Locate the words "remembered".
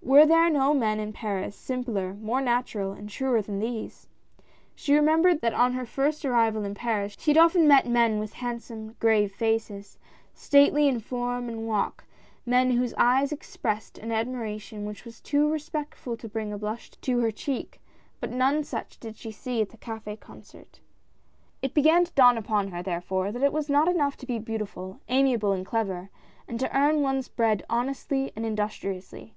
4.94-5.40